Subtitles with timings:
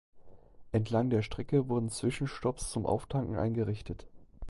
[0.71, 4.07] Entlang der Strecke wurden Zwischenstopps zum Auftanken eingerichtet.